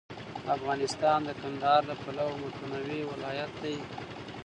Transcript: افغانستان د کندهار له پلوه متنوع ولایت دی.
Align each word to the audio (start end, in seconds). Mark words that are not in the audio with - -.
افغانستان 0.55 1.19
د 1.25 1.29
کندهار 1.41 1.81
له 1.89 1.95
پلوه 2.01 2.35
متنوع 2.43 3.01
ولایت 3.11 3.51
دی. 3.63 3.77